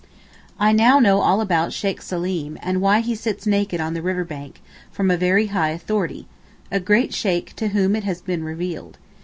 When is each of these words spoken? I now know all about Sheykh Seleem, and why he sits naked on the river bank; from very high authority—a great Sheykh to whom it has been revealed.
I 0.59 0.71
now 0.71 0.97
know 0.97 1.21
all 1.21 1.41
about 1.41 1.73
Sheykh 1.73 2.01
Seleem, 2.01 2.57
and 2.63 2.81
why 2.81 3.01
he 3.01 3.13
sits 3.13 3.45
naked 3.45 3.79
on 3.79 3.93
the 3.93 4.01
river 4.01 4.23
bank; 4.23 4.59
from 4.91 5.15
very 5.15 5.45
high 5.53 5.69
authority—a 5.73 6.79
great 6.79 7.13
Sheykh 7.13 7.55
to 7.57 7.67
whom 7.67 7.95
it 7.95 8.03
has 8.03 8.19
been 8.19 8.43
revealed. 8.43 8.97